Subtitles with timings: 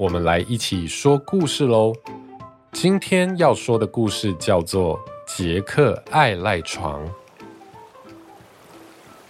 [0.00, 1.92] 我们来一起说故事喽！
[2.72, 7.04] 今天要说的故事叫做《杰克爱赖床》。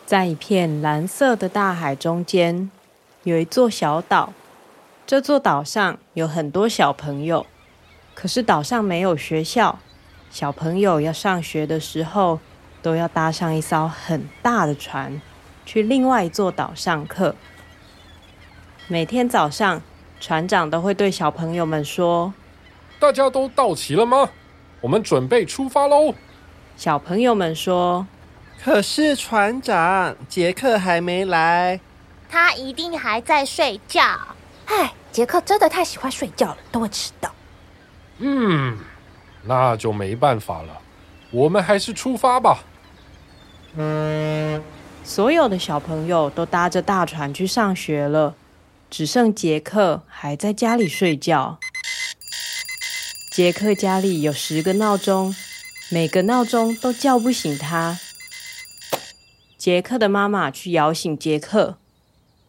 [0.07, 2.71] 在一片蓝色的大海中间，
[3.25, 4.33] 有一座小岛。
[5.05, 7.45] 这座岛上有很多小朋友，
[8.15, 9.81] 可是岛上没有学校。
[10.31, 12.39] 小朋友要上学的时候，
[12.81, 15.21] 都要搭上一艘很大的船，
[15.67, 17.35] 去另外一座岛上课。
[18.87, 19.83] 每天早上，
[20.21, 22.33] 船长都会对小朋友们说
[23.01, 24.29] ：“大家都到齐了吗？
[24.83, 26.15] 我们准备出发喽！”
[26.77, 28.07] 小朋友们说
[28.63, 31.81] ：“可是船长，杰克还没来，
[32.29, 34.03] 他一定还在睡觉。”
[34.67, 37.31] 唉，杰克真的太喜欢睡觉了，都会迟到。
[38.19, 38.79] 嗯，
[39.45, 40.79] 那就没办法了，
[41.31, 42.59] 我们还是出发吧。
[43.77, 44.63] 嗯，
[45.03, 48.35] 所有的小朋友都搭着大船去上学了。
[48.91, 51.59] 只剩杰克还在家里睡觉。
[53.31, 55.35] 杰克家里有十个闹钟，
[55.89, 57.99] 每个闹钟都叫不醒他。
[59.57, 61.79] 杰克的妈妈去摇醒杰克：“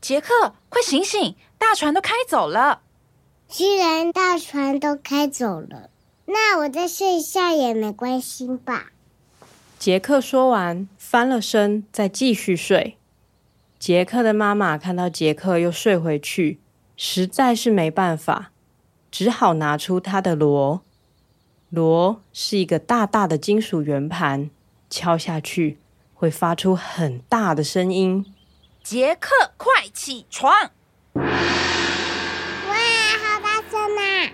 [0.02, 1.36] 杰克，快醒醒！
[1.58, 2.82] 大船都开走了。”
[3.48, 5.90] 既然大船都开走了，
[6.26, 8.92] 那我再睡一下也没关系吧？
[9.78, 12.98] 杰克说完，翻了身，再继续睡。
[13.82, 16.60] 杰克的妈妈看到杰克又睡回去，
[16.96, 18.52] 实在是没办法，
[19.10, 20.84] 只好拿出他的锣。
[21.72, 24.52] 锣是一个大大的金属圆盘，
[24.88, 25.80] 敲下去
[26.14, 28.24] 会发出很大的声音。
[28.84, 30.54] 杰克，快起床！
[31.14, 31.30] 哇，好
[33.42, 34.30] 大声啊！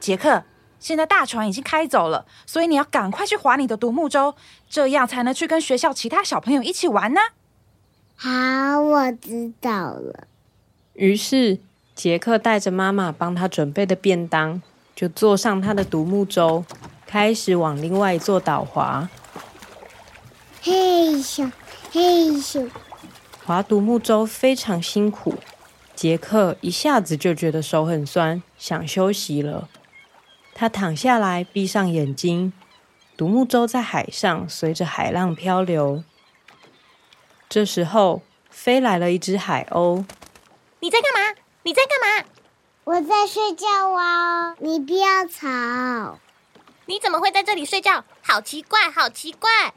[0.00, 0.42] 杰克，
[0.80, 4.34] 现在大船已经开走了，所以你要赶快去划你的独木舟，
[4.68, 7.20] 这样才能去跟学校其他小朋友一起玩呢。
[8.24, 10.28] 好，我知道了。
[10.92, 11.58] 于是，
[11.92, 14.62] 杰克带着妈妈帮他准备的便当，
[14.94, 16.64] 就坐上他的独木舟，
[17.04, 19.08] 开始往另外一座岛滑。
[20.62, 21.50] 嘿咻，
[21.90, 22.70] 嘿咻，
[23.44, 25.34] 划独木舟非常辛苦，
[25.96, 29.68] 杰克一下子就觉得手很酸，想休息了。
[30.54, 32.52] 他躺下来，闭上眼睛，
[33.16, 36.04] 独木舟在海上随着海浪漂流。
[37.52, 40.06] 这时候，飞来了一只海鸥。
[40.80, 41.38] 你在干嘛？
[41.64, 42.26] 你在干嘛？
[42.84, 44.54] 我在睡觉啊！
[44.58, 46.18] 你不要吵。
[46.86, 48.04] 你怎么会在这里睡觉？
[48.22, 49.74] 好奇怪，好奇怪！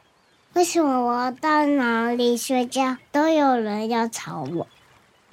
[0.54, 4.68] 为什么我到哪里睡觉都有人要吵我？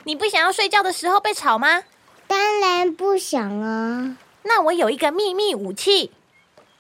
[0.03, 1.85] 你不想要睡觉的时候被吵吗？
[2.27, 4.17] 当然不想啊！
[4.43, 6.11] 那我有一个秘密武器。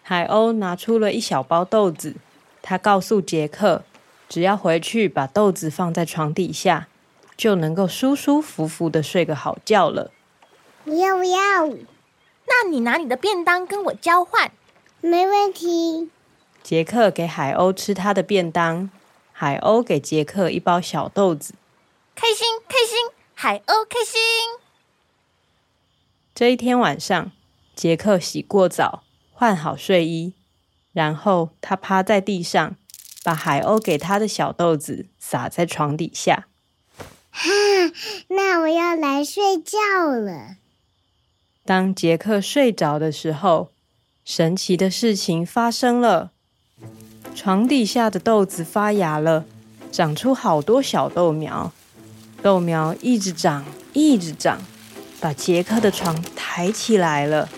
[0.02, 2.16] 海鸥拿出了一小包豆子，
[2.60, 3.84] 他告诉杰克。
[4.32, 6.88] 只要回去把豆子放在床底下，
[7.37, 10.10] 就能够舒舒服服的睡个好觉了。
[10.84, 11.66] 不要不要！
[12.47, 14.50] 那你拿你的便当跟我交换。
[15.03, 16.09] 没问题。
[16.62, 18.88] 杰克给海鸥吃他的便当，
[19.32, 21.53] 海鸥给杰克一包小豆子。
[22.15, 24.19] 开心开心，海鸥开心。
[26.34, 27.31] 这一天晚上，
[27.76, 29.03] 杰克洗过澡，
[29.34, 30.32] 换好睡衣，
[30.94, 32.76] 然后他趴在地上。
[33.22, 36.49] 把海鸥给他的小豆子撒在床底下。
[37.31, 37.49] 哈，
[38.28, 39.78] 那我要来睡觉
[40.15, 40.56] 了。
[41.65, 43.71] 当杰克睡着的时候，
[44.25, 46.33] 神奇的事情发生了。
[47.34, 49.47] 床底下的豆子发芽了，
[49.91, 51.72] 长出好多小豆苗。
[52.43, 54.60] 豆苗一直长，一直长，
[55.21, 57.49] 把杰克的床抬起来了。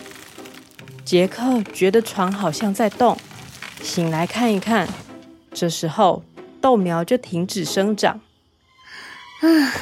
[1.05, 3.19] 杰克觉得床好像在动，
[3.83, 4.89] 醒来看一看。
[5.55, 6.25] 这时候，
[6.61, 8.21] 豆苗就停止生长。
[9.41, 9.73] 啊，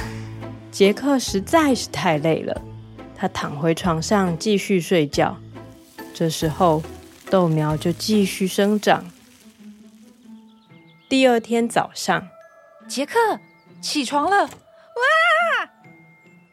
[0.70, 2.60] 杰克实在是太累了，
[3.16, 5.38] 他躺回床上继续睡觉。
[6.12, 6.82] 这时候，
[7.30, 9.06] 豆苗就继续生长。
[11.08, 12.28] 第二天早上，
[12.86, 13.14] 杰克
[13.80, 14.44] 起床了！
[14.44, 14.50] 哇！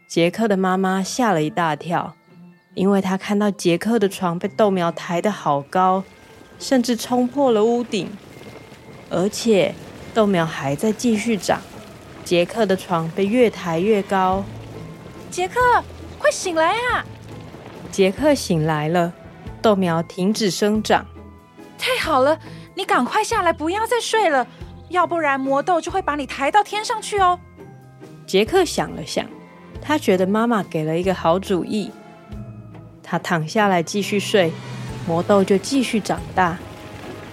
[0.08, 2.16] 杰克的妈妈吓了一大跳，
[2.74, 6.04] 因为她看到杰克的床被豆苗抬得好高，
[6.58, 8.10] 甚至冲破了屋顶。
[9.10, 9.74] 而且
[10.14, 11.60] 豆苗还在继续长，
[12.24, 14.44] 杰克的床被越抬越高。
[15.32, 15.60] 杰克，
[16.18, 17.06] 快醒来啊！
[17.92, 19.12] 杰克醒来了，
[19.62, 21.06] 豆苗停止生长。
[21.78, 22.38] 太好了，
[22.76, 24.46] 你赶快下来，不要再睡了，
[24.90, 27.40] 要不然魔豆就会把你抬到天上去哦。
[28.28, 29.26] 杰克想了想，
[29.82, 31.92] 他觉得妈妈给了一个好主意。
[33.02, 34.52] 他躺下来继续睡，
[35.08, 36.58] 魔豆就继续长大。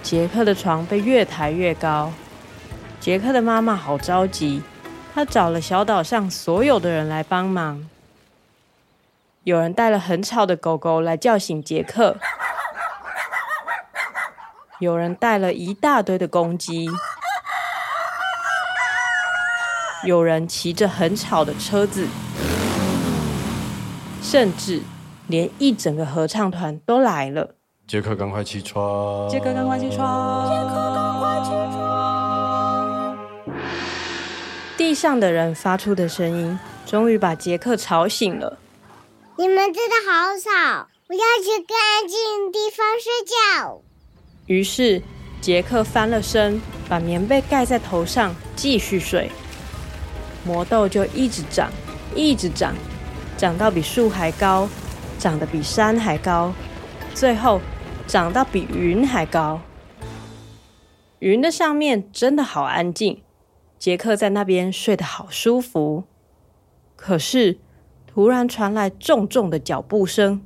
[0.01, 2.11] 杰克的床被越抬越高。
[2.99, 4.63] 杰克的妈妈好着急，
[5.13, 7.87] 她找了小岛上所有的人来帮忙。
[9.43, 12.17] 有人带了很吵的狗狗来叫醒杰克，
[14.79, 16.89] 有人带了一大堆的公鸡，
[20.03, 22.07] 有人骑着很吵的车子，
[24.21, 24.81] 甚至
[25.27, 27.56] 连一整个合唱团都来了。
[27.87, 29.29] 杰克，赶快起床！
[29.29, 30.49] 杰克，赶快起床！
[30.49, 33.17] 杰克，赶快起床！
[34.75, 38.57] 地上的人发出的声音，终于把杰克吵醒了。
[39.37, 40.89] 你们真的好吵！
[41.07, 42.17] 我要去更安静
[42.47, 43.81] 的地方睡觉。
[44.47, 45.01] 于是
[45.39, 49.31] 杰克翻了身，把棉被盖在头上，继续睡。
[50.43, 51.71] 魔豆就一直长，
[52.13, 52.75] 一直长，
[53.37, 54.67] 长到比树还高，
[55.17, 56.53] 长得比山还高，
[57.13, 57.61] 最后
[58.07, 59.59] 长到比云还高。
[61.19, 63.21] 云的上面真的好安静，
[63.77, 66.05] 杰克在那边睡得好舒服。
[66.95, 67.59] 可是。
[68.09, 70.41] 突然传来重重的脚步声，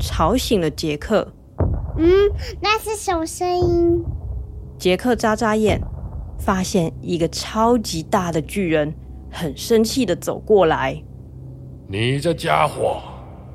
[0.00, 1.34] 吵醒了杰克。
[1.98, 2.08] 嗯，
[2.62, 4.02] 那是什么声音？
[4.78, 5.78] 杰克眨眨眼，
[6.38, 8.94] 发现一个超级大的巨人
[9.30, 11.02] 很生气的走过来。
[11.86, 13.02] 你这家伙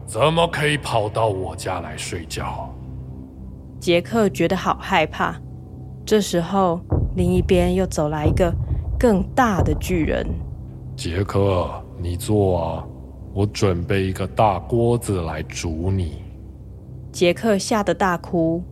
[0.05, 2.71] 怎么可以跑到我家来睡觉？
[3.79, 5.39] 杰克觉得好害怕。
[6.06, 6.81] 这时候，
[7.15, 8.53] 另一边又走来一个
[9.00, 10.25] 更大的巨人。
[10.95, 11.69] 杰克，
[12.01, 12.83] 你坐啊。
[13.33, 16.24] 我准备一个大锅子来煮你。
[17.12, 18.63] 杰克吓得大哭。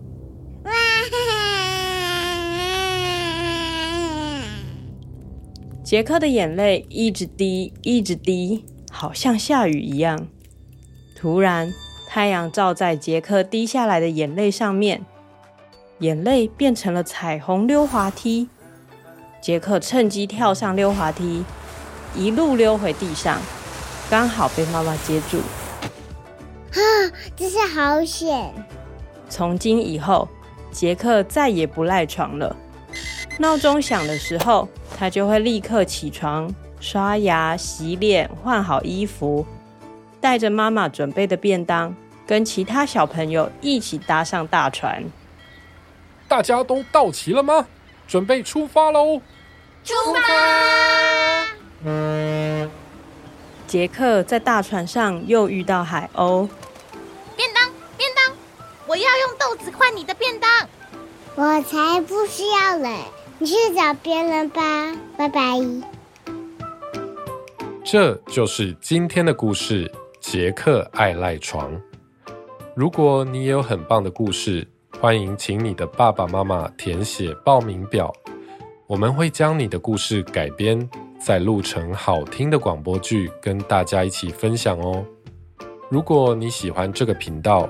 [5.84, 10.26] 杰克的眼泪一直滴，一直滴，好像下雨一样。
[11.16, 11.72] 突然，
[12.16, 15.04] 太阳照在杰克滴下来的眼泪上面，
[16.00, 18.48] 眼泪变成了彩虹溜滑梯。
[19.42, 21.44] 杰克趁机跳上溜滑梯，
[22.16, 23.42] 一路溜回地上。
[24.10, 25.40] 刚好被妈妈接住，
[26.72, 26.80] 啊，
[27.36, 28.50] 真是好险！
[29.28, 30.30] 从今以后，
[30.72, 32.56] 杰克再也不赖床了。
[33.40, 39.46] 闹钟响的时候，他就会立刻起床，刷牙、洗脸、换好衣服，
[40.22, 41.94] 带着妈妈准备的便当，
[42.28, 45.04] 跟其他小朋友一起搭上大船。
[46.28, 47.68] 大家都到齐了吗？
[48.08, 49.22] 准备出发喽！
[49.84, 51.48] 出发！
[51.84, 52.70] 嗯。
[53.68, 56.48] 杰克在大船上又遇到海鸥。
[57.36, 58.36] 便当，便当，
[58.86, 60.50] 我要用豆子换你的便当。
[61.36, 62.96] 我才不需要嘞，
[63.40, 64.62] 你去找别人吧，
[65.18, 65.42] 拜拜。
[67.84, 69.88] 这就是今天的故事
[70.20, 71.72] 《杰克爱赖床》。
[72.76, 74.68] 如果你也有很棒的故事，
[75.00, 78.14] 欢迎请你的爸爸妈妈填写报名表，
[78.86, 80.88] 我们会将你的故事改编。
[81.18, 85.04] 再录成好听的广播剧，跟大家一起分享哦。
[85.90, 87.68] 如果你喜欢这个频道，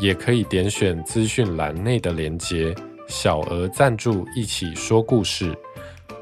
[0.00, 2.74] 也可以点选资讯栏内的连结，
[3.06, 5.56] 小额赞助，一起说故事，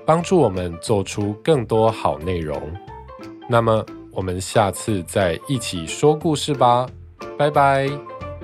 [0.05, 2.61] 帮助我们做出更多好内容。
[3.49, 6.87] 那么，我们下次再一起说故事吧，
[7.38, 7.88] 拜拜，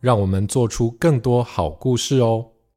[0.00, 2.57] 让我们做出更多好故事哦。